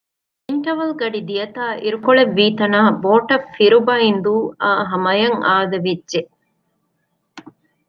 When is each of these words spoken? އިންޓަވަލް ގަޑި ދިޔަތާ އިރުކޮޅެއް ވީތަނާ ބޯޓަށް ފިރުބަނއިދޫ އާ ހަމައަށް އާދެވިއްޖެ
އިންޓަވަލް 0.47 0.93
ގަޑި 0.99 1.19
ދިޔަތާ 1.27 1.63
އިރުކޮޅެއް 1.83 2.33
ވީތަނާ 2.37 2.79
ބޯޓަށް 3.03 3.47
ފިރުބަނއިދޫ 3.55 4.35
އާ 4.61 4.71
ހަމައަށް 4.91 5.39
އާދެވިއްޖެ 5.45 6.21